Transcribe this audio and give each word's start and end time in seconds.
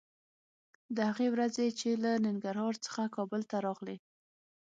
د 0.95 0.97
هغې 1.09 1.27
ورځې 1.35 1.67
چې 1.79 1.89
له 2.03 2.11
ننګرهار 2.25 2.75
څخه 2.85 3.03
کابل 3.15 3.41
ته 3.49 3.57
راغلې 3.65 3.97